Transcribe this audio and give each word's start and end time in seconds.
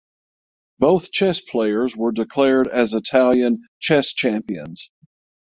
Both 0.79 1.11
chess 1.11 1.39
players 1.41 1.95
were 1.95 2.11
declared 2.11 2.67
as 2.67 2.95
Italian 2.95 3.67
chess 3.79 4.11
champions. 4.15 4.89